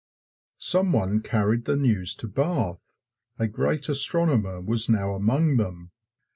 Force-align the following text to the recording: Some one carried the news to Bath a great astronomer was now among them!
Some 0.57 0.93
one 0.93 1.21
carried 1.21 1.65
the 1.65 1.75
news 1.75 2.15
to 2.15 2.27
Bath 2.27 2.97
a 3.37 3.47
great 3.47 3.87
astronomer 3.87 4.59
was 4.59 4.89
now 4.89 5.13
among 5.13 5.57
them! 5.57 5.91